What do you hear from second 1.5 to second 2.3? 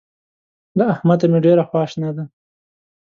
خواشنه ده.